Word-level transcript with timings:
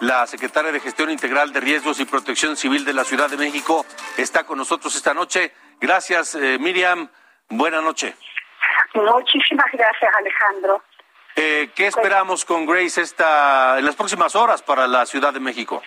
la 0.00 0.26
secretaria 0.26 0.72
de 0.72 0.80
Gestión 0.80 1.10
Integral 1.10 1.52
de 1.52 1.60
Riesgos 1.60 2.00
y 2.00 2.04
Protección 2.04 2.56
Civil 2.56 2.84
de 2.84 2.92
la 2.92 3.04
Ciudad 3.04 3.30
de 3.30 3.36
México, 3.36 3.84
está 4.16 4.44
con 4.44 4.58
nosotros 4.58 4.94
esta 4.94 5.14
noche. 5.14 5.52
Gracias, 5.80 6.34
eh, 6.34 6.58
Miriam. 6.58 7.08
Buenas 7.48 7.82
noches. 7.82 8.14
Muchísimas 8.94 9.66
gracias, 9.72 10.10
Alejandro. 10.18 10.82
Eh, 11.36 11.70
¿Qué 11.74 11.88
esperamos 11.88 12.44
con 12.44 12.64
Grace 12.64 13.00
esta, 13.00 13.78
en 13.78 13.84
las 13.84 13.96
próximas 13.96 14.36
horas 14.36 14.62
para 14.62 14.86
la 14.86 15.04
Ciudad 15.04 15.32
de 15.32 15.40
México? 15.40 15.82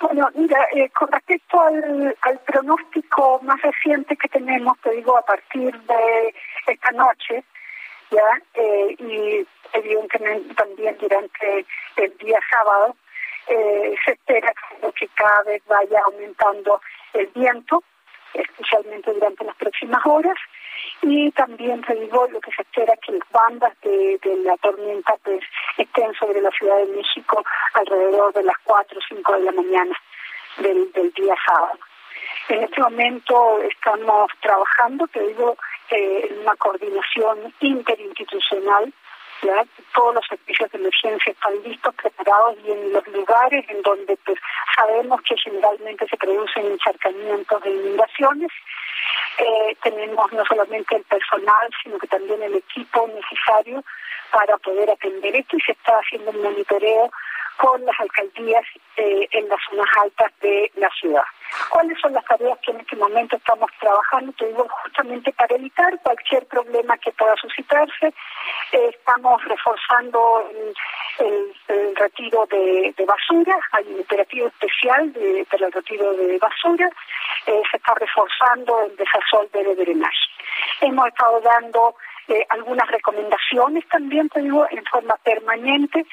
Bueno, 0.00 0.28
mira, 0.34 0.66
eh, 0.74 0.90
con 0.90 1.10
respecto 1.10 1.60
al, 1.60 2.16
al, 2.20 2.38
pronóstico 2.40 3.40
más 3.42 3.60
reciente 3.62 4.16
que 4.16 4.28
tenemos, 4.28 4.78
te 4.80 4.90
digo, 4.90 5.16
a 5.16 5.22
partir 5.24 5.72
de 5.72 6.34
esta 6.66 6.90
noche, 6.90 7.44
ya, 8.10 8.40
eh, 8.54 8.96
y 8.98 9.46
evidentemente 9.72 10.54
también 10.54 10.96
durante 11.00 11.64
el 11.96 12.16
día 12.18 12.38
sábado, 12.50 12.96
eh, 13.48 13.94
se 14.04 14.12
espera 14.12 14.52
que 14.94 15.08
cada 15.08 15.42
vez 15.44 15.62
vaya 15.66 16.00
aumentando 16.06 16.80
el 17.12 17.26
viento, 17.28 17.82
especialmente 18.34 19.12
durante 19.12 19.44
las 19.44 19.56
próximas 19.56 20.04
horas, 20.04 20.36
y 21.02 21.30
también 21.32 21.82
te 21.82 21.94
digo 21.94 22.26
lo 22.28 22.40
que 22.40 22.50
se 22.52 22.62
espera 22.62 22.94
que 22.96 23.12
las 23.12 23.30
bandas 23.30 23.72
de, 23.82 24.18
la 24.44 24.56
tormenta 24.56 25.14
pues 25.22 25.40
estén 25.76 26.12
sobre 26.14 26.40
la 26.40 26.50
Ciudad 26.50 26.78
de 26.78 26.96
México 26.96 27.42
alrededor 27.74 28.32
de 28.32 28.44
las 28.44 28.56
4 28.64 28.98
o 28.98 29.02
5 29.08 29.32
de 29.32 29.40
la 29.40 29.52
mañana 29.52 29.96
del, 30.58 30.92
del 30.92 31.12
día 31.12 31.34
sábado. 31.46 31.78
En 32.48 32.62
este 32.62 32.80
momento 32.80 33.60
estamos 33.62 34.30
trabajando, 34.40 35.06
te 35.08 35.20
digo, 35.20 35.56
eh, 35.90 36.28
en 36.30 36.40
una 36.40 36.54
coordinación 36.56 37.54
interinstitucional 37.60 38.92
todos 39.94 40.14
los 40.14 40.26
servicios 40.26 40.70
de 40.70 40.78
emergencia 40.78 41.32
están 41.32 41.62
listos, 41.62 41.94
preparados 41.94 42.56
y 42.64 42.70
en 42.72 42.92
los 42.92 43.06
lugares 43.08 43.64
en 43.68 43.82
donde 43.82 44.16
pues, 44.24 44.38
sabemos 44.74 45.20
que 45.22 45.36
generalmente 45.36 46.06
se 46.08 46.16
producen 46.16 46.66
encharcamientos 46.66 47.62
de 47.62 47.70
inundaciones. 47.70 48.50
Eh, 49.38 49.76
tenemos 49.82 50.32
no 50.32 50.44
solamente 50.46 50.96
el 50.96 51.04
personal, 51.04 51.70
sino 51.82 51.98
que 51.98 52.06
también 52.06 52.42
el 52.42 52.56
equipo 52.56 53.08
necesario 53.08 53.84
para 54.30 54.56
poder 54.58 54.90
atender 54.90 55.36
esto 55.36 55.56
y 55.56 55.60
se 55.60 55.72
está 55.72 55.92
haciendo 55.98 56.30
un 56.30 56.42
monitoreo 56.42 57.10
con 57.58 57.84
las 57.84 57.98
alcaldías 58.00 58.64
eh, 58.96 59.28
en 59.30 59.48
las 59.48 59.58
zonas 59.68 59.88
altas 60.02 60.32
de 60.40 60.70
la 60.76 60.88
ciudad. 60.98 61.24
¿Cuáles 61.70 61.98
son 62.00 62.12
las 62.12 62.24
tareas 62.24 62.58
que 62.60 62.70
en 62.70 62.80
este 62.80 62.96
momento 62.96 63.36
estamos 63.36 63.70
trabajando? 63.80 64.32
Te 64.32 64.46
digo, 64.46 64.66
justamente 64.82 65.32
para 65.32 65.54
evitar 65.54 65.98
cualquier 66.02 66.46
problema 66.46 66.96
que 66.98 67.12
pueda 67.12 67.34
suscitarse. 67.36 68.06
Eh, 68.72 68.90
estamos 68.90 69.42
reforzando 69.44 70.50
el, 71.18 71.96
retiro 71.96 72.46
de, 72.46 72.94
basura, 73.06 73.56
hay 73.72 73.84
un 73.86 74.00
operativo 74.00 74.48
especial 74.48 75.12
para 75.50 75.66
el 75.66 75.72
retiro 75.72 76.12
de 76.12 76.38
basura, 76.38 76.90
eh, 77.46 77.62
se 77.70 77.76
está 77.78 77.94
reforzando 77.94 78.82
el 78.82 78.96
desasol 78.96 79.48
de 79.52 79.74
drenaje. 79.74 80.26
Hemos 80.82 81.08
estado 81.08 81.40
dando 81.40 81.94
eh, 82.28 82.44
algunas 82.50 82.86
recomendaciones 82.88 83.88
también, 83.88 84.28
te 84.28 84.42
digo, 84.42 84.66
en 84.70 84.84
forma 84.84 85.16
permanente. 85.22 86.04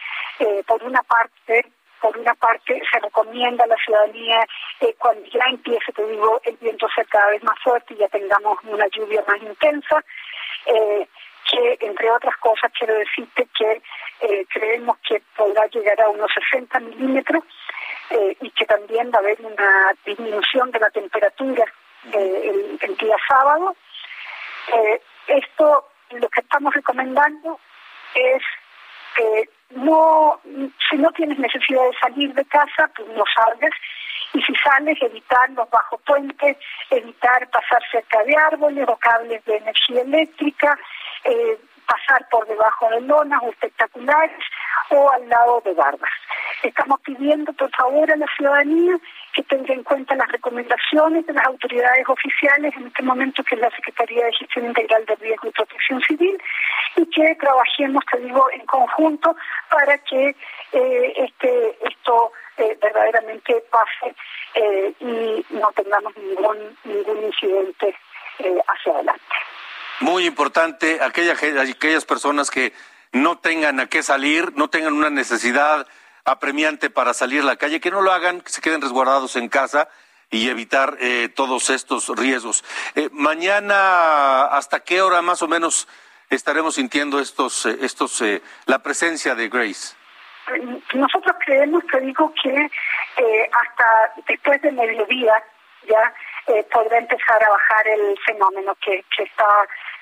Por 0.66 0.84
una 0.84 1.02
parte, 1.04 1.66
por 2.04 2.18
una 2.18 2.36
parte 2.36 2.82
se 2.92 3.00
recomienda 3.00 3.64
a 3.64 3.68
la 3.68 3.78
ciudadanía 3.78 4.46
eh, 4.82 4.94
cuando 5.00 5.26
ya 5.30 5.46
empiece, 5.50 5.94
te 5.94 6.06
digo, 6.06 6.42
el 6.44 6.58
viento 6.58 6.86
ser 6.94 7.08
cada 7.08 7.30
vez 7.30 7.42
más 7.44 7.58
fuerte 7.64 7.94
y 7.94 7.98
ya 7.98 8.10
tengamos 8.10 8.58
una 8.64 8.86
lluvia 8.88 9.24
más 9.26 9.42
intensa, 9.42 10.04
eh, 10.66 11.08
que 11.50 11.78
entre 11.80 12.12
otras 12.12 12.36
cosas 12.38 12.74
quiero 12.78 12.96
decirte 12.96 13.48
que 13.58 13.82
eh, 14.20 14.46
creemos 14.50 14.98
que 15.08 15.22
podrá 15.38 15.66
llegar 15.68 16.02
a 16.02 16.10
unos 16.10 16.30
60 16.52 16.78
milímetros 16.82 17.44
eh, 18.10 18.36
y 18.42 18.52
que 18.52 18.66
también 18.66 19.10
va 19.10 19.20
a 19.20 19.22
haber 19.22 19.40
una 19.40 19.94
disminución 20.06 20.72
de 20.72 20.80
la 20.80 20.90
temperatura 20.90 21.64
el, 22.12 22.98
día 22.98 23.16
sábado. 23.30 23.78
esto 25.28 25.88
lo 26.12 26.28
que 26.28 26.42
estamos 26.42 26.74
recomendando 26.74 27.60
es 28.14 28.44
que 29.16 29.50
no, 29.76 30.40
si 30.90 30.98
no 30.98 31.12
tienes 31.12 31.38
necesidad 31.40 31.82
de 31.84 31.98
salir 32.00 32.34
de 32.34 32.46
casa, 32.46 32.90
pues 32.96 33.08
no 33.10 33.24
salgas. 33.36 33.72
Y 34.34 34.42
si 34.42 34.54
sales, 34.56 34.98
evitar 35.02 35.50
los 35.52 35.70
bajo 35.70 35.98
puentes, 36.00 36.58
evitar 36.90 37.48
pasar 37.50 37.82
cerca 37.92 38.24
de 38.24 38.36
árboles 38.36 38.88
o 38.88 38.98
cables 38.98 39.44
de 39.46 39.58
energía 39.58 40.02
eléctrica, 40.02 40.78
eh, 41.24 41.58
pasar 41.86 42.28
por 42.30 42.48
debajo 42.48 42.90
de 42.90 43.02
lonas 43.02 43.42
o 43.44 43.50
espectaculares 43.50 44.44
o 44.90 45.12
al 45.12 45.30
lado 45.30 45.62
de 45.66 45.74
bardas. 45.74 46.10
Estamos 46.64 47.00
pidiendo, 47.02 47.54
por 47.54 47.70
favor, 47.76 48.12
a 48.12 48.16
la 48.16 48.26
ciudadanía 48.36 48.98
que 49.34 49.44
tenga 49.44 49.74
en 49.74 49.84
cuenta 49.84 50.16
las 50.16 50.32
recomendaciones 50.32 51.26
de 51.26 51.34
las 51.34 51.46
autoridades 51.46 52.08
oficiales, 52.08 52.74
en 52.78 52.88
este 52.88 53.04
momento 53.04 53.44
que 53.44 53.56
es 53.56 53.62
la 53.62 53.72
Secretaría 53.72 54.26
de 54.26 54.34
Gestión 54.34 54.66
Integral 54.68 55.06
de 55.06 55.16
Riesgo 55.16 55.48
y 55.48 55.52
Protección 55.52 56.02
Civil, 56.02 56.38
que 57.14 57.36
trabajemos, 57.36 58.04
te 58.12 58.20
digo, 58.20 58.46
en 58.52 58.66
conjunto 58.66 59.36
para 59.70 59.98
que 60.00 60.36
eh, 60.72 61.14
este 61.16 61.78
esto 61.88 62.32
eh, 62.58 62.78
verdaderamente 62.82 63.64
pase 63.70 64.16
eh, 64.56 64.94
y 65.00 65.46
no 65.56 65.72
tengamos 65.74 66.16
ningún, 66.18 66.78
ningún 66.84 67.24
incidente 67.24 67.96
hacia 68.68 68.94
adelante. 68.94 69.24
Muy 70.00 70.26
importante, 70.26 71.00
aquellas, 71.02 71.42
aquellas 71.42 72.06
personas 72.06 72.50
que 72.50 72.74
no 73.12 73.38
tengan 73.38 73.80
a 73.80 73.88
qué 73.88 74.04
salir, 74.04 74.54
no 74.56 74.70
tengan 74.70 74.94
una 74.94 75.10
necesidad 75.10 75.88
apremiante 76.26 76.90
para 76.90 77.14
salir 77.14 77.42
a 77.42 77.46
la 77.46 77.58
calle, 77.58 77.80
que 77.80 77.92
no 77.92 78.02
lo 78.02 78.12
hagan, 78.12 78.42
que 78.42 78.50
se 78.50 78.62
queden 78.62 78.82
resguardados 78.82 79.36
en 79.36 79.50
casa 79.50 79.90
y 80.30 80.50
evitar 80.50 80.98
eh, 81.00 81.30
todos 81.34 81.70
estos 81.70 82.10
riesgos. 82.10 82.64
Eh, 82.96 83.10
mañana, 83.12 84.46
¿hasta 84.46 84.80
qué 84.82 85.02
hora 85.02 85.22
más 85.22 85.42
o 85.42 85.48
menos 85.48 85.88
estaremos 86.30 86.76
sintiendo 86.76 87.20
estos, 87.20 87.66
eh, 87.66 87.78
estos, 87.82 88.22
eh, 88.22 88.42
la 88.66 88.80
presencia 88.80 89.36
de 89.36 89.50
Grace? 89.50 89.96
Nosotros 90.94 91.36
creemos, 91.46 91.86
te 91.88 92.00
digo, 92.02 92.34
que 92.42 92.54
eh, 92.54 93.50
hasta 93.52 94.14
después 94.28 94.62
del 94.62 94.76
mediodía 94.76 95.44
ya 95.88 96.14
podrá 96.72 96.98
empezar 96.98 97.42
a 97.42 97.50
bajar 97.50 97.88
el 97.88 98.18
fenómeno 98.26 98.76
que, 98.82 99.04
que 99.16 99.24
está 99.24 99.46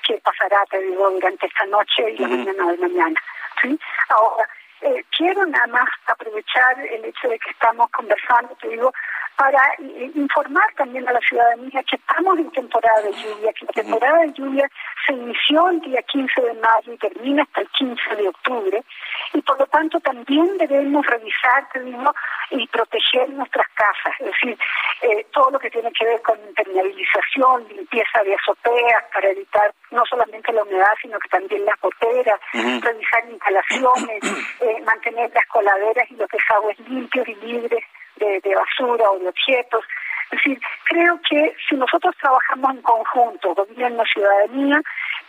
que 0.03 0.17
pasará, 0.19 0.63
te 0.69 0.79
digo, 0.81 1.11
durante 1.11 1.45
esta 1.45 1.65
noche 1.67 2.11
y 2.11 2.17
la 2.17 2.27
uh 2.27 2.31
-huh. 2.31 2.37
mañana 2.45 2.71
de 2.71 2.77
mañana. 2.77 3.21
¿sí? 3.61 3.79
Ahora, 4.09 4.49
eh, 4.81 5.05
quiero 5.15 5.45
nada 5.45 5.67
más 5.67 5.89
aprovechar 6.07 6.79
el 6.79 7.05
hecho 7.05 7.27
de 7.29 7.39
que 7.39 7.51
estamos 7.51 7.89
conversando, 7.91 8.55
te 8.59 8.69
digo, 8.69 8.91
para 9.35 9.59
informar 9.79 10.67
también 10.75 11.07
a 11.07 11.13
la 11.13 11.19
ciudadanía 11.19 11.83
que 11.83 11.95
estamos 11.95 12.37
en 12.37 12.51
temporada 12.51 13.01
de 13.01 13.11
lluvia, 13.13 13.53
que 13.53 13.65
la 13.65 13.71
temporada 13.73 14.19
de 14.19 14.33
lluvia 14.33 14.69
se 15.05 15.13
inició 15.13 15.69
el 15.69 15.81
día 15.81 16.01
15 16.03 16.41
de 16.41 16.53
mayo 16.55 16.93
y 16.93 16.97
termina 16.97 17.43
hasta 17.43 17.61
el 17.61 17.69
15 17.69 18.15
de 18.17 18.27
octubre, 18.27 18.83
y 19.33 19.41
por 19.41 19.57
lo 19.59 19.65
tanto 19.67 19.99
también 19.99 20.57
debemos 20.57 21.05
revisar, 21.05 21.67
digo, 21.73 22.13
y 22.49 22.67
proteger 22.67 23.29
nuestras 23.29 23.67
casas, 23.73 24.13
es 24.19 24.25
decir, 24.27 24.57
eh, 25.01 25.25
todo 25.31 25.51
lo 25.51 25.59
que 25.59 25.69
tiene 25.69 25.91
que 25.93 26.05
ver 26.05 26.21
con 26.21 26.37
impermeabilización, 26.47 27.67
limpieza 27.69 28.23
de 28.23 28.35
azoteas 28.35 29.03
para 29.13 29.29
evitar 29.29 29.73
no 29.91 30.03
solamente 30.05 30.51
la 30.51 30.63
humedad, 30.63 30.93
sino 31.01 31.17
que 31.19 31.29
también 31.29 31.65
las 31.65 31.79
goteras, 31.79 32.39
uh 32.53 32.57
-huh. 32.57 32.81
revisar 32.81 33.23
instalaciones, 33.29 34.21
eh, 34.61 34.81
mantener 34.85 35.31
las 35.33 35.45
coladeras 35.47 36.09
y 36.11 36.15
los 36.15 36.29
desagües 36.29 36.79
limpios 36.79 37.27
y 37.27 37.35
libres 37.35 37.83
de, 38.17 38.39
de, 38.41 38.55
basura 38.55 39.09
o 39.11 39.19
de 39.19 39.29
objetos. 39.29 39.83
Es 40.31 40.37
decir, 40.37 40.59
creo 40.85 41.19
que 41.29 41.55
si 41.67 41.75
nosotros 41.75 42.15
trabajamos 42.21 42.75
en 42.75 42.81
conjunto, 42.81 43.53
gobierno, 43.53 44.03
ciudadanía, 44.05 44.81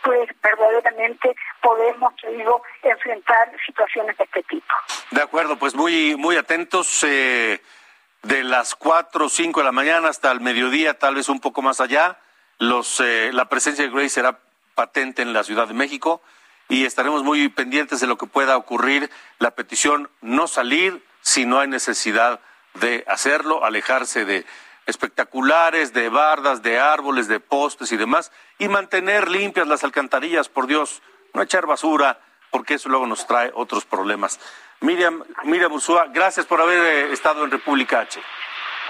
pues 0.03 0.29
verdaderamente 0.41 1.35
podemos, 1.61 2.13
te 2.17 2.29
digo, 2.31 2.61
enfrentar 2.81 3.51
situaciones 3.65 4.17
de 4.17 4.23
este 4.25 4.43
tipo. 4.43 4.73
De 5.11 5.21
acuerdo, 5.21 5.57
pues 5.57 5.73
muy, 5.75 6.15
muy 6.15 6.37
atentos. 6.37 7.03
Eh, 7.07 7.61
de 8.23 8.43
las 8.43 8.73
cuatro 8.75 9.25
o 9.25 9.29
cinco 9.29 9.59
de 9.59 9.65
la 9.65 9.71
mañana 9.71 10.09
hasta 10.09 10.31
el 10.31 10.39
mediodía, 10.39 10.97
tal 10.97 11.15
vez 11.15 11.29
un 11.29 11.41
poco 11.41 11.61
más 11.61 11.81
allá, 11.81 12.17
los, 12.57 12.99
eh, 13.01 13.31
la 13.33 13.49
presencia 13.49 13.83
de 13.83 13.91
Grace 13.91 14.09
será 14.09 14.39
patente 14.75 15.21
en 15.21 15.33
la 15.33 15.43
Ciudad 15.43 15.67
de 15.67 15.73
México 15.73 16.21
y 16.69 16.85
estaremos 16.85 17.23
muy 17.23 17.49
pendientes 17.49 17.99
de 17.99 18.07
lo 18.07 18.17
que 18.17 18.25
pueda 18.25 18.55
ocurrir. 18.55 19.09
La 19.39 19.51
petición 19.51 20.09
no 20.21 20.47
salir 20.47 21.03
si 21.21 21.45
no 21.45 21.59
hay 21.59 21.67
necesidad 21.67 22.39
de 22.75 23.03
hacerlo, 23.07 23.65
alejarse 23.65 24.25
de 24.25 24.45
espectaculares, 24.85 25.93
de 25.93 26.09
bardas, 26.09 26.61
de 26.61 26.79
árboles, 26.79 27.27
de 27.27 27.39
postes 27.39 27.91
y 27.91 27.97
demás, 27.97 28.31
y 28.59 28.67
mantener 28.67 29.29
limpias 29.29 29.67
las 29.67 29.83
alcantarillas, 29.83 30.49
por 30.49 30.67
Dios, 30.67 31.01
no 31.33 31.41
echar 31.41 31.65
basura, 31.65 32.19
porque 32.51 32.75
eso 32.75 32.89
luego 32.89 33.07
nos 33.07 33.25
trae 33.25 33.51
otros 33.55 33.85
problemas. 33.85 34.39
Miriam, 34.81 35.23
Miriam 35.45 35.71
Ursúa, 35.71 36.07
gracias 36.07 36.45
por 36.45 36.61
haber 36.61 36.79
eh, 36.79 37.13
estado 37.13 37.43
en 37.43 37.51
República 37.51 38.01
H. 38.01 38.19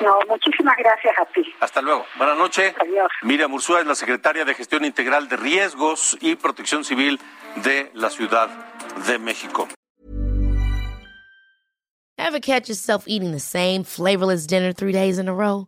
No, 0.01 0.17
muchísimas 0.27 0.75
gracias 0.77 1.13
a 1.19 1.25
ti. 1.25 1.53
Hasta 1.59 1.81
luego. 1.81 2.05
Buenas 2.17 2.37
noches. 2.37 2.73
Adiós. 2.81 3.09
Miriam 3.21 3.53
Ursúa 3.53 3.81
es 3.81 3.85
la 3.85 3.95
secretaria 3.95 4.43
de 4.43 4.55
Gestión 4.55 4.85
Integral 4.85 5.29
de 5.29 5.37
Riesgos 5.37 6.17
y 6.19 6.35
Protección 6.35 6.83
Civil 6.83 7.19
de 7.57 7.91
la 7.93 8.09
Ciudad 8.09 8.49
de 9.07 9.19
México. 9.19 9.67
Ever 12.17 12.39
catch 12.39 12.69
yourself 12.69 13.07
eating 13.07 13.31
the 13.31 13.39
same 13.39 13.83
flavorless 13.83 14.47
dinner 14.47 14.71
three 14.73 14.93
days 14.93 15.19
in 15.19 15.27
a 15.27 15.33
row? 15.33 15.67